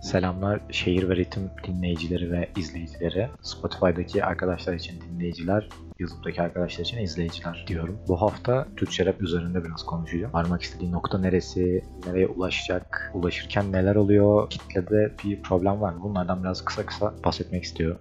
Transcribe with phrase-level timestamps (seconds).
[0.00, 3.28] Selamlar şehir ve ritim dinleyicileri ve izleyicileri.
[3.42, 7.98] Spotify'daki arkadaşlar için dinleyiciler, YouTube'daki arkadaşlar için izleyiciler diyorum.
[8.08, 10.32] Bu hafta Türkçe rap üzerinde biraz konuşacağım.
[10.32, 16.02] Varmak istediği nokta neresi, nereye ulaşacak, ulaşırken neler oluyor, kitlede bir problem var mı?
[16.02, 17.98] Bunlardan biraz kısa kısa bahsetmek istiyorum.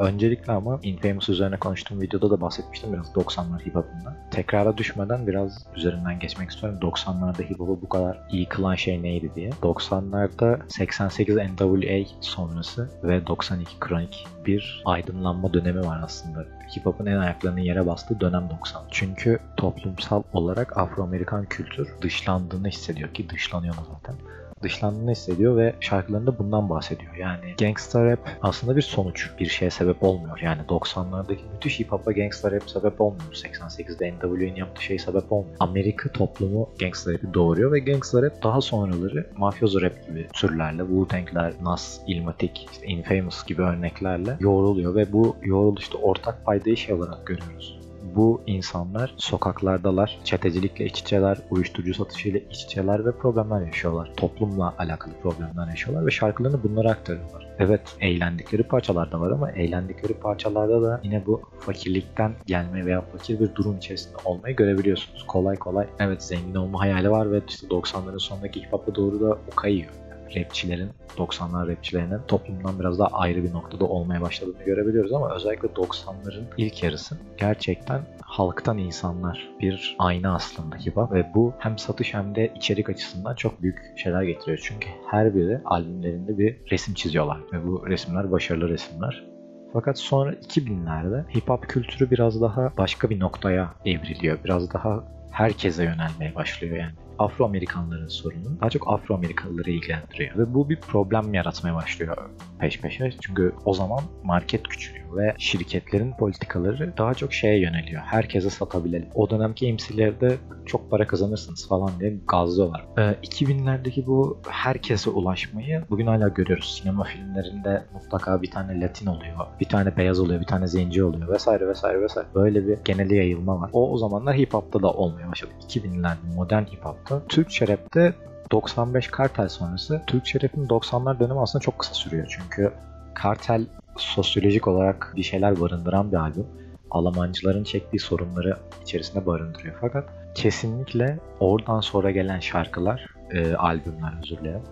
[0.00, 4.16] Öncelikle ama Infamous üzerine konuştuğum videoda da bahsetmiştim biraz 90'lar hip hop'undan.
[4.30, 6.78] Tekrara düşmeden biraz üzerinden geçmek istiyorum.
[6.82, 9.50] 90'larda hip hop'u bu kadar iyi kılan şey neydi diye.
[9.50, 16.40] 90'larda 88 NWA sonrası ve 92 kronik bir aydınlanma dönemi var aslında.
[16.76, 18.82] Hip hop'un en ayaklarının yere bastığı dönem 90.
[18.90, 24.14] Çünkü toplumsal olarak Afro-Amerikan kültür dışlandığını hissediyor ki dışlanıyor zaten
[24.62, 27.14] dışlandığını hissediyor ve şarkılarında bundan bahsediyor.
[27.14, 30.38] Yani gangsta rap aslında bir sonuç, bir şeye sebep olmuyor.
[30.42, 33.32] Yani 90'lardaki müthiş hip hop'a gangsta rap sebep olmuyor.
[33.32, 35.56] 88'de NWA'nin yaptığı şey sebep olmuyor.
[35.60, 41.52] Amerika toplumu gangsta rap'i doğuruyor ve gangsta rap daha sonraları mafyozo rap gibi türlerle, Wu-Tang'ler,
[41.62, 47.89] Nas, Illmatic, işte Infamous gibi örneklerle yoğruluyor ve bu yoğruluşta ortak paydayı şey olarak görüyoruz
[48.16, 54.12] bu insanlar sokaklardalar, çetecilikle iç içeler, uyuşturucu satışıyla iç içeler ve problemler yaşıyorlar.
[54.16, 57.48] Toplumla alakalı problemler yaşıyorlar ve şarkılarını bunlara aktarıyorlar.
[57.58, 63.40] Evet eğlendikleri parçalar da var ama eğlendikleri parçalarda da yine bu fakirlikten gelme veya fakir
[63.40, 65.24] bir durum içerisinde olmayı görebiliyorsunuz.
[65.26, 69.38] Kolay kolay evet zengin olma hayali var ve işte 90'ların sonundaki hip hop'a doğru da
[69.52, 69.90] o kayıyor
[70.36, 76.44] rapçilerin, 90'lar rapçilerinin toplumdan biraz daha ayrı bir noktada olmaya başladığını görebiliyoruz ama özellikle 90'ların
[76.56, 82.34] ilk yarısı gerçekten halktan insanlar bir ayna aslında hip hop ve bu hem satış hem
[82.34, 84.60] de içerik açısından çok büyük şeyler getiriyor.
[84.62, 89.24] Çünkü her biri albümlerinde bir resim çiziyorlar ve bu resimler başarılı resimler.
[89.72, 94.38] Fakat sonra 2000'lerde hip hop kültürü biraz daha başka bir noktaya evriliyor.
[94.44, 96.92] Biraz daha herkese yönelmeye başlıyor yani.
[97.20, 100.38] Afro-Amerikanların sorunu daha çok Afro-Amerikalıları ilgilendiriyor.
[100.38, 102.16] Ve bu bir problem yaratmaya başlıyor
[102.60, 103.10] peş peşe.
[103.20, 108.02] Çünkü o zaman market küçülüyor ve şirketlerin politikaları daha çok şeye yöneliyor.
[108.02, 109.08] Herkese satabilelim.
[109.14, 110.36] O dönemki MC'lerde
[110.66, 112.86] çok para kazanırsınız falan diye gazlıyorlar.
[112.98, 116.78] Ee, 2000'lerdeki bu herkese ulaşmayı bugün hala görüyoruz.
[116.80, 121.28] Sinema filmlerinde mutlaka bir tane Latin oluyor, bir tane beyaz oluyor, bir tane zenci oluyor
[121.28, 122.28] vesaire vesaire vesaire.
[122.34, 123.70] Böyle bir geneli yayılma var.
[123.72, 125.52] O o zamanlar hip hop'ta da olmaya başladı.
[125.68, 127.28] 2000'lerde modern hip hop'ta.
[127.28, 128.14] Türkçe rap'te
[128.50, 132.36] 95 kartel sonrası Türkçe rap'in 90'lar dönemi aslında çok kısa sürüyor.
[132.38, 132.72] Çünkü
[133.14, 133.66] kartel
[133.96, 136.46] sosyolojik olarak bir şeyler barındıran bir albüm.
[136.90, 139.74] Almancıların çektiği sorunları içerisinde barındırıyor.
[139.80, 140.04] Fakat
[140.34, 144.62] kesinlikle oradan sonra gelen şarkılar, e, albümler özür dilerim.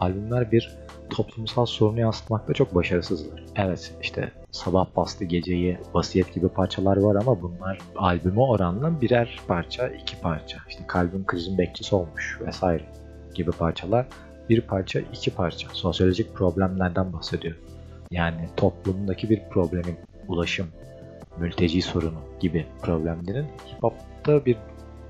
[0.00, 0.78] Albümler bir
[1.10, 3.44] toplumsal sorunu yansıtmakta çok başarısızlar.
[3.56, 9.88] Evet işte Sabah Bastı Geceyi, Vasiyet gibi parçalar var ama bunlar albüme oranla birer parça,
[9.88, 10.58] iki parça.
[10.68, 12.84] İşte Kalbim Krizin Bekçisi olmuş vesaire
[13.34, 14.06] gibi parçalar.
[14.48, 15.68] Bir parça, iki parça.
[15.72, 17.56] Sosyolojik problemlerden bahsediyor.
[18.10, 19.96] Yani toplumdaki bir problemin
[20.28, 20.66] ulaşım,
[21.38, 24.56] mülteci sorunu gibi problemlerin hip bir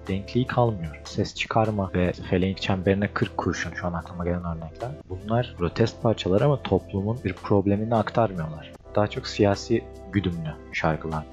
[0.09, 1.01] denkliği kalmıyor.
[1.05, 4.91] Ses çıkarma ve feleğin çemberine 40 kurşun şu an aklıma gelen örnekler.
[5.09, 8.73] Bunlar protest parçalar ama toplumun bir problemini aktarmıyorlar.
[8.95, 11.25] Daha çok siyasi güdümlü şarkılar.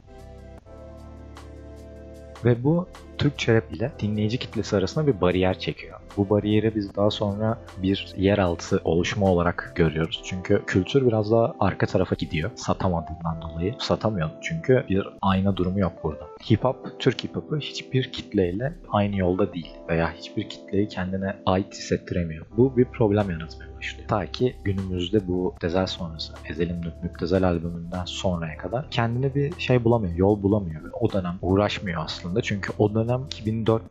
[2.46, 2.88] Ve bu
[3.18, 6.00] Türkçe rap ile dinleyici kitlesi arasında bir bariyer çekiyor.
[6.17, 10.21] Bu bariyeri biz daha sonra bir yeraltı oluşma olarak görüyoruz.
[10.25, 12.51] Çünkü kültür biraz daha arka tarafa gidiyor.
[12.55, 13.75] Satamadığından dolayı.
[13.79, 16.25] Satamıyor çünkü bir ayna durumu yok burada.
[16.51, 19.71] Hip hop, Türk hip hop'u hiçbir kitleyle aynı yolda değil.
[19.89, 22.45] Veya hiçbir kitleyi kendine ait hissettiremiyor.
[22.57, 24.07] Bu bir problem yaratmaya başlıyor.
[24.07, 30.15] Ta ki günümüzde bu Müptezel sonrası, Ezel'in Müptezel albümünden sonraya kadar kendine bir şey bulamıyor,
[30.15, 30.81] yol bulamıyor.
[30.99, 32.41] O dönem uğraşmıyor aslında.
[32.41, 33.81] Çünkü o dönem 2004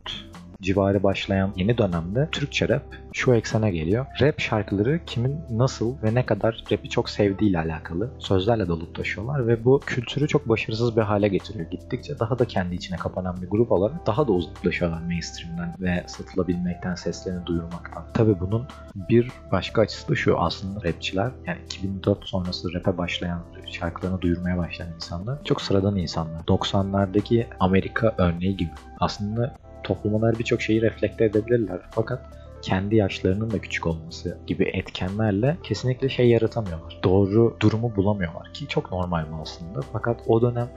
[0.62, 2.82] civarı başlayan yeni dönemde Türkçe rap
[3.12, 4.06] şu eksene geliyor.
[4.20, 9.64] Rap şarkıları kimin nasıl ve ne kadar rapi çok sevdiğiyle alakalı sözlerle dolup taşıyorlar ve
[9.64, 11.70] bu kültürü çok başarısız bir hale getiriyor.
[11.70, 16.94] Gittikçe daha da kendi içine kapanan bir grup olarak daha da uzaklaşıyorlar mainstream'den ve satılabilmekten,
[16.94, 18.04] seslerini duyurmaktan.
[18.14, 18.66] Tabi bunun
[19.08, 24.94] bir başka açısı da şu aslında rapçiler yani 2004 sonrası rap'e başlayan, şarkılarını duyurmaya başlayan
[24.94, 26.40] insanlar çok sıradan insanlar.
[26.40, 28.70] 90'lardaki Amerika örneği gibi.
[29.00, 29.54] Aslında
[29.84, 31.80] toplumlar birçok şeyi reflekte edebilirler.
[31.90, 32.20] Fakat
[32.62, 36.98] kendi yaşlarının da küçük olması gibi etkenlerle kesinlikle şey yaratamıyorlar.
[37.04, 39.80] Doğru durumu bulamıyorlar ki çok normal bu aslında.
[39.92, 40.68] Fakat o dönem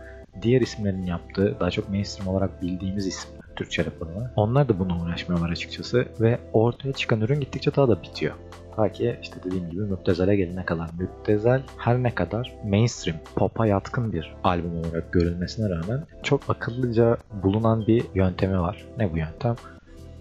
[0.41, 4.31] diğer isimlerin yaptığı daha çok mainstream olarak bildiğimiz isimler Türkçe raporuna.
[4.35, 8.33] Onlar da buna uğraşmıyorlar açıkçası ve ortaya çıkan ürün gittikçe daha da bitiyor.
[8.77, 10.89] Ta ki işte dediğim gibi Müptezel'e gelene kadar.
[10.99, 17.87] Müptezel her ne kadar mainstream, pop'a yatkın bir albüm olarak görülmesine rağmen çok akıllıca bulunan
[17.87, 18.85] bir yöntemi var.
[18.97, 19.55] Ne bu yöntem?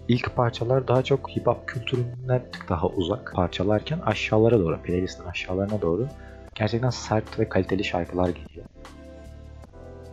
[0.07, 5.81] ilk parçalar daha çok hip hop kültüründen tık daha uzak parçalarken aşağılara doğru, playlistin aşağılarına
[5.81, 6.07] doğru
[6.55, 8.65] gerçekten sert ve kaliteli şarkılar geliyor.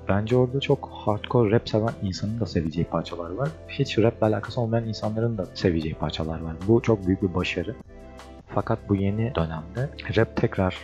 [0.08, 3.48] Bence orada çok hardcore rap seven insanın da seveceği parçalar var.
[3.68, 6.54] Hiç rap alakası olmayan insanların da seveceği parçalar var.
[6.68, 7.74] Bu çok büyük bir başarı.
[8.54, 10.76] Fakat bu yeni dönemde rap tekrar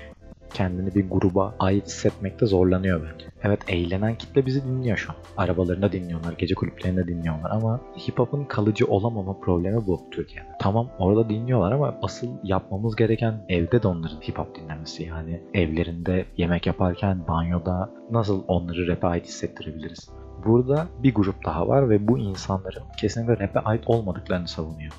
[0.54, 3.26] kendini bir gruba ait hissetmekte zorlanıyor bence.
[3.42, 5.16] Evet eğlenen kitle bizi dinliyor şu an.
[5.36, 10.48] Arabalarında dinliyorlar, gece kulüplerinde dinliyorlar ama hip hop'un kalıcı olamama problemi bu Türkiye'de.
[10.58, 15.02] Tamam orada dinliyorlar ama asıl yapmamız gereken evde de onların hip hop dinlemesi.
[15.02, 20.10] Yani evlerinde yemek yaparken, banyoda nasıl onları rap'e ait hissettirebiliriz?
[20.46, 24.92] Burada bir grup daha var ve bu insanların kesinlikle rap'e ait olmadıklarını savunuyor.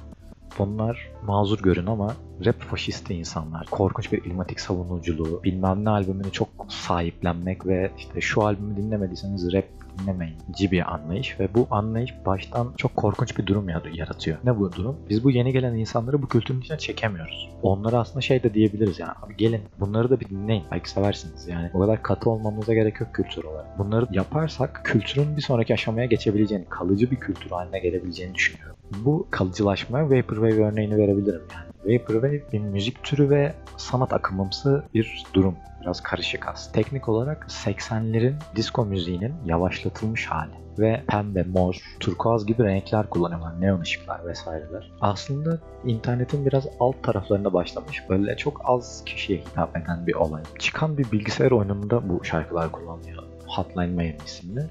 [0.62, 2.16] Bunlar mazur görün ama
[2.46, 3.66] rap faşisti insanlar.
[3.72, 9.66] Korkunç bir ilmatik savunuculuğu, bilmem ne albümünü çok sahiplenmek ve işte şu albümü dinlemediyseniz rap
[10.00, 10.36] dinlemeyin
[10.72, 14.38] bir anlayış ve bu anlayış baştan çok korkunç bir durum yaratıyor.
[14.44, 14.98] Ne bu durum?
[15.10, 17.50] Biz bu yeni gelen insanları bu kültürün içine çekemiyoruz.
[17.63, 20.63] Onlara aslında şey de diyebiliriz yani abi gelin bunları da bir dinleyin.
[20.72, 21.69] Belki seversiniz yani.
[21.74, 23.80] O kadar katı olmamıza gerek yok kültür olarak.
[23.80, 28.75] Bunları yaparsak kültürün bir sonraki aşamaya geçebileceğini, kalıcı bir kültür haline gelebileceğini düşünüyorum.
[28.98, 32.00] Bu kalıcılaşmaya Vaporwave örneğini verebilirim yani.
[32.00, 35.56] Vaporwave bir müzik türü ve sanat akımımsı bir durum.
[35.82, 36.72] Biraz karışık az.
[36.72, 43.62] Teknik olarak 80'lerin disco müziğinin yavaşlatılmış hali ve pembe, mor, turkuaz gibi renkler kullanıyorlar.
[43.62, 44.92] Neon ışıklar vesaireler.
[45.02, 48.04] Aslında internetin biraz alt taraflarında başlamış.
[48.10, 50.42] Böyle çok az kişiye hitap eden bir olay.
[50.60, 53.24] Çıkan bir bilgisayar oyununda bu şarkılar kullanılıyor.
[53.48, 54.62] Hotline Miami isimli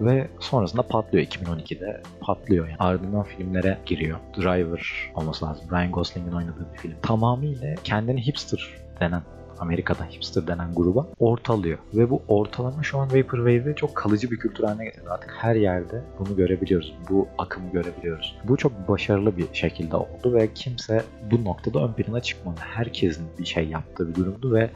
[0.00, 2.76] ve sonrasında patlıyor 2012'de patlıyor yani.
[2.78, 4.18] Ardından filmlere giriyor.
[4.36, 5.64] Driver olması lazım.
[5.72, 6.94] Ryan Gosling'in oynadığı bir film.
[7.02, 8.68] Tamamıyla kendini hipster
[9.00, 9.22] denen
[9.60, 11.78] Amerika'da hipster denen gruba ortalıyor.
[11.94, 15.10] Ve bu ortalama şu an Vaporwave'i çok kalıcı bir kültür haline getirdi.
[15.10, 16.94] Artık her yerde bunu görebiliyoruz.
[17.10, 18.36] Bu akımı görebiliyoruz.
[18.44, 22.60] Bu çok başarılı bir şekilde oldu ve kimse bu noktada ön plana çıkmadı.
[22.60, 24.70] Herkesin bir şey yaptığı bir durumdu ve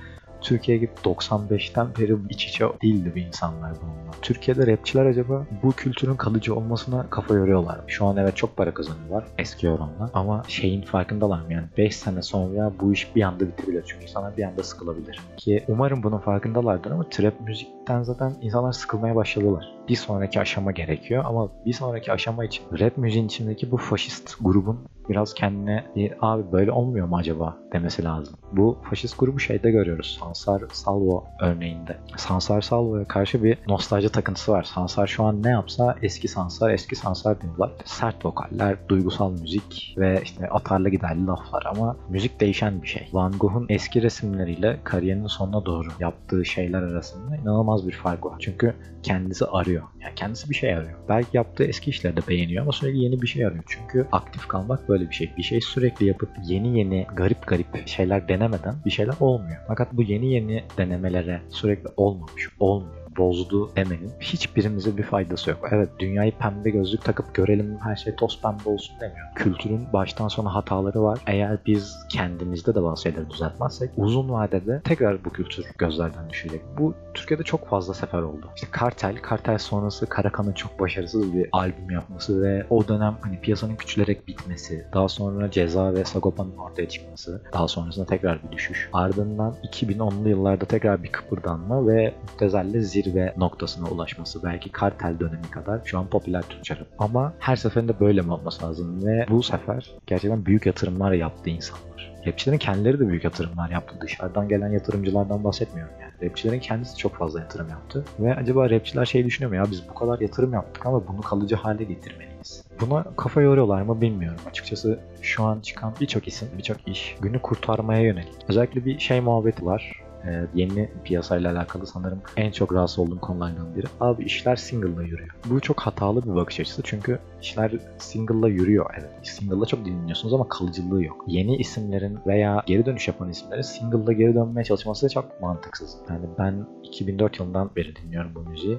[0.44, 4.14] Türkiye gibi 95'ten beri iç içe değildi bir insanlar bununla.
[4.22, 7.80] Türkiye'de rapçiler acaba bu kültürün kalıcı olmasına kafa yoruyorlar.
[7.86, 12.22] Şu an evet çok para kazanıyorlar eski oranla ama şeyin farkındalar mı yani 5 sene
[12.22, 15.20] sonra bu iş bir anda bitebilir çünkü sana bir anda sıkılabilir.
[15.36, 19.74] Ki umarım bunun farkındalardır ama trap müzikten zaten insanlar sıkılmaya başladılar.
[19.88, 24.78] Bir sonraki aşama gerekiyor ama bir sonraki aşama için rap müziğin içindeki bu faşist grubun
[25.08, 25.84] biraz kendine
[26.20, 28.34] abi böyle olmuyor mu acaba demesi lazım.
[28.52, 30.18] Bu faşist grubu şeyde görüyoruz.
[30.20, 31.96] Sansar Salvo örneğinde.
[32.16, 34.62] Sansar Salvo'ya karşı bir nostalji takıntısı var.
[34.62, 37.70] Sansar şu an ne yapsa eski Sansar, eski Sansar diyorlar.
[37.84, 43.08] Sert vokaller, duygusal müzik ve işte atarlı giderli laflar ama müzik değişen bir şey.
[43.12, 48.36] Van Gogh'un eski resimleriyle kariyerinin sonuna doğru yaptığı şeyler arasında inanılmaz bir fark var.
[48.38, 49.82] Çünkü kendisi arıyor.
[50.00, 50.98] Yani kendisi bir şey arıyor.
[51.08, 53.64] Belki yaptığı eski işleri de beğeniyor ama sürekli yeni bir şey arıyor.
[53.66, 55.32] Çünkü aktif kalmak böyle bir şey.
[55.36, 59.56] Bir şey sürekli yapıp yeni yeni garip garip şeyler denemeden bir şeyler olmuyor.
[59.68, 65.68] Fakat bu yeni yeni denemelere sürekli olmamış, olmuyor bozdu demenin hiçbirimize bir faydası yok.
[65.72, 69.26] Evet dünyayı pembe gözlük takıp görelim her şey toz pembe olsun demiyor.
[69.34, 71.20] Kültürün baştan sona hataları var.
[71.26, 76.60] Eğer biz kendimizde de bazı şeyleri düzeltmezsek uzun vadede tekrar bu kültür gözlerden düşecek.
[76.78, 78.46] Bu Türkiye'de çok fazla sefer oldu.
[78.54, 83.76] İşte Kartel, Kartel sonrası Karakan'ın çok başarısız bir albüm yapması ve o dönem hani piyasanın
[83.76, 88.88] küçülerek bitmesi, daha sonra Ceza ve Sagopa'nın ortaya çıkması, daha sonrasında tekrar bir düşüş.
[88.92, 95.50] Ardından 2010'lu yıllarda tekrar bir kıpırdanma ve Müptezel'le zirve zirve noktasına ulaşması belki kartel dönemi
[95.50, 96.86] kadar şu an popüler rap.
[96.98, 102.14] Ama her seferinde böyle mi olması lazım ve bu sefer gerçekten büyük yatırımlar yaptı insanlar.
[102.26, 103.94] Rapçilerin kendileri de büyük yatırımlar yaptı.
[104.00, 106.30] Dışarıdan gelen yatırımcılardan bahsetmiyorum yani.
[106.30, 108.04] Rapçilerin kendisi çok fazla yatırım yaptı.
[108.18, 111.56] Ve acaba rapçiler şey düşünüyor mu ya biz bu kadar yatırım yaptık ama bunu kalıcı
[111.56, 112.64] hale getirmeliyiz.
[112.80, 114.40] Buna kafa yoruyorlar mı bilmiyorum.
[114.50, 118.34] Açıkçası şu an çıkan birçok isim, birçok iş günü kurtarmaya yönelik.
[118.48, 123.76] Özellikle bir şey muhabbeti var e, yeni piyasayla alakalı sanırım en çok rahatsız olduğum konulardan
[123.76, 123.86] biri.
[124.00, 125.34] Abi işler single'la yürüyor.
[125.50, 128.94] Bu çok hatalı bir bakış açısı çünkü işler single'la yürüyor.
[128.98, 131.24] Evet single'la çok dinliyorsunuz ama kalıcılığı yok.
[131.26, 135.96] Yeni isimlerin veya geri dönüş yapan isimlerin single'la geri dönmeye çalışması çok mantıksız.
[136.10, 138.78] Yani ben 2004 yılından beri dinliyorum bu müziği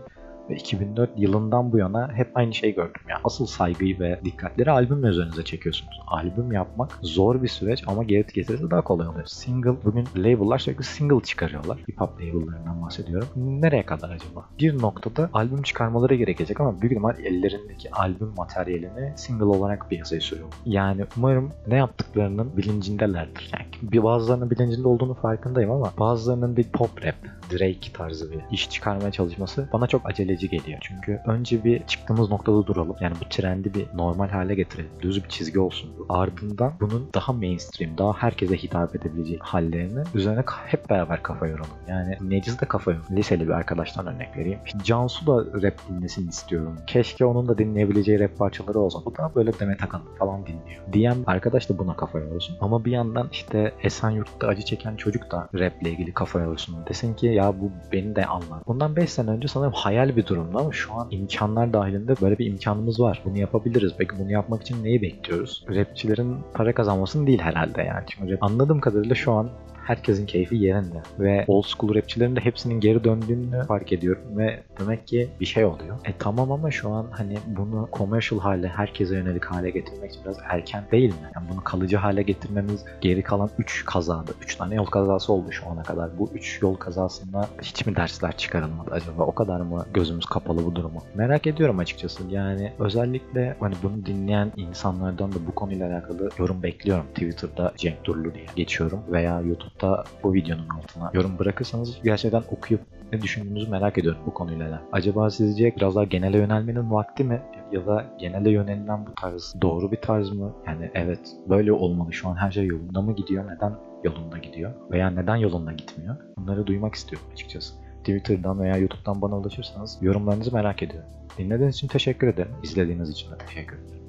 [0.49, 3.17] ve 2004 yılından bu yana hep aynı şeyi gördüm ya.
[3.23, 6.01] Asıl saygıyı ve dikkatleri albümle üzerinize çekiyorsunuz.
[6.07, 9.25] Albüm yapmak zor bir süreç ama geri getirisi daha kolay oluyor.
[9.25, 11.77] Single, bugün label'lar sürekli single çıkarıyorlar.
[11.77, 13.27] Hip hop label'larından bahsediyorum.
[13.35, 14.45] Nereye kadar acaba?
[14.59, 20.47] Bir noktada albüm çıkarmaları gerekecek ama büyük ihtimal ellerindeki albüm materyalini single olarak piyasaya sürüyor.
[20.65, 23.51] Yani umarım ne yaptıklarının bilincindelerdir.
[23.53, 27.15] Yani bir bazılarının bilincinde olduğunu farkındayım ama bazılarının bir pop rap,
[27.51, 30.79] Drake tarzı bir iş çıkarmaya çalışması bana çok acele belirleyici geliyor.
[30.81, 32.95] Çünkü önce bir çıktığımız noktada duralım.
[32.99, 34.91] Yani bu trendi bir normal hale getirelim.
[35.01, 35.91] Düz bir çizgi olsun.
[36.09, 41.69] Ardından bunun daha mainstream, daha herkese hitap edebilecek hallerini üzerine hep beraber kafa yoralım.
[41.87, 43.17] Yani Neciz de kafa yoralım.
[43.17, 44.59] Liseli bir arkadaştan örnek vereyim.
[44.83, 46.75] Cansu da rap dinlesin istiyorum.
[46.87, 48.99] Keşke onun da dinleyebileceği rap parçaları olsa.
[49.05, 50.83] Bu da böyle Demet Akalın falan dinliyor.
[50.93, 52.57] Diyen arkadaş da buna kafa yorsun.
[52.61, 56.75] Ama bir yandan işte Esenyurt'ta acı çeken çocuk da raple ilgili kafa yorsun.
[56.89, 58.59] Desin ki ya bu beni de anlar.
[58.67, 62.45] Bundan 5 sene önce sanırım hayal bir durumdu ama şu an imkanlar dahilinde böyle bir
[62.45, 63.21] imkanımız var.
[63.25, 63.93] Bunu yapabiliriz.
[63.97, 65.65] Peki bunu yapmak için neyi bekliyoruz?
[65.69, 68.31] Rapçilerin para kazanmasını değil herhalde yani.
[68.31, 69.49] Rap, anladığım kadarıyla şu an
[69.85, 71.01] herkesin keyfi yerinde.
[71.19, 75.65] Ve old school rapçilerin de hepsinin geri döndüğünü fark ediyorum ve demek ki bir şey
[75.65, 75.97] oluyor.
[76.05, 80.83] E tamam ama şu an hani bunu commercial hale, herkese yönelik hale getirmek biraz erken
[80.91, 81.31] değil mi?
[81.35, 85.69] Yani bunu kalıcı hale getirmemiz geri kalan 3 kazada, 3 tane yol kazası oldu şu
[85.69, 86.19] ana kadar.
[86.19, 89.23] Bu 3 yol kazasında hiç mi dersler çıkarılmadı acaba?
[89.23, 91.03] O kadar mı gözümüz kapalı bu durumu?
[91.15, 92.23] Merak ediyorum açıkçası.
[92.29, 97.05] Yani özellikle hani bunu dinleyen insanlardan da bu konuyla alakalı yorum bekliyorum.
[97.05, 102.81] Twitter'da Cenk Durlu diye geçiyorum veya YouTube YouTube'da bu videonun altına yorum bırakırsanız gerçekten okuyup
[103.13, 104.89] ne düşündüğünüzü merak ediyorum bu konuyla alakalı.
[104.91, 107.41] Acaba sizce biraz daha genele yönelmenin vakti mi?
[107.71, 110.53] Ya da genele yönelilen bu tarz doğru bir tarz mı?
[110.67, 113.43] Yani evet böyle olmalı şu an her şey yolunda mı gidiyor?
[113.55, 114.73] Neden yolunda gidiyor?
[114.91, 116.15] Veya neden yolunda gitmiyor?
[116.37, 117.73] Bunları duymak istiyorum açıkçası.
[117.99, 121.09] Twitter'dan veya YouTube'dan bana ulaşırsanız yorumlarınızı merak ediyorum.
[121.37, 122.51] Dinlediğiniz için teşekkür ederim.
[122.63, 124.01] İzlediğiniz için de teşekkür ederim.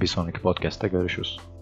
[0.00, 1.59] Bir sonraki podcast'te görüşürüz.